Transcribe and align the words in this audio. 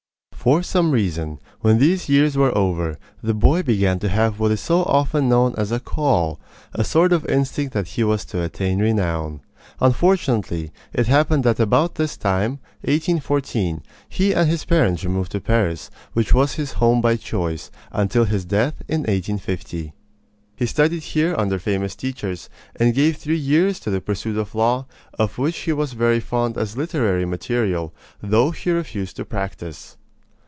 For 0.41 0.63
some 0.63 0.89
reason, 0.89 1.37
when 1.59 1.77
these 1.77 2.09
years 2.09 2.35
were 2.35 2.57
over, 2.57 2.97
the 3.21 3.35
boy 3.35 3.61
began 3.61 3.99
to 3.99 4.09
have 4.09 4.39
what 4.39 4.49
is 4.51 4.59
so 4.59 4.81
often 4.85 5.29
known 5.29 5.53
as 5.55 5.71
"a 5.71 5.79
call" 5.79 6.39
a 6.73 6.83
sort 6.83 7.13
of 7.13 7.27
instinct 7.27 7.75
that 7.75 7.89
he 7.89 8.03
was 8.03 8.25
to 8.25 8.41
attain 8.41 8.79
renown. 8.79 9.41
Unfortunately 9.79 10.71
it 10.93 11.05
happened 11.05 11.43
that 11.43 11.59
about 11.59 11.93
this 11.93 12.17
time 12.17 12.53
(1814) 12.85 13.83
he 14.09 14.33
and 14.33 14.49
his 14.49 14.65
parents 14.65 15.03
removed 15.03 15.31
to 15.33 15.39
Paris, 15.39 15.91
which 16.13 16.33
was 16.33 16.55
his 16.55 16.71
home 16.71 17.01
by 17.01 17.17
choice, 17.17 17.69
until 17.91 18.25
his 18.25 18.43
death 18.43 18.81
in 18.87 19.01
1850. 19.01 19.93
He 20.55 20.65
studied 20.65 21.03
here 21.03 21.35
under 21.37 21.59
famous 21.59 21.95
teachers, 21.95 22.49
and 22.75 22.95
gave 22.95 23.15
three 23.17 23.37
years 23.37 23.79
to 23.81 23.91
the 23.91 24.01
pursuit 24.01 24.37
of 24.39 24.55
law, 24.55 24.87
of 25.19 25.37
which 25.37 25.57
he 25.59 25.71
was 25.71 25.93
very 25.93 26.19
fond 26.19 26.57
as 26.57 26.75
literary 26.75 27.25
material, 27.25 27.93
though 28.23 28.49
he 28.49 28.71
refused 28.71 29.17
to 29.17 29.23
practise. 29.25 29.97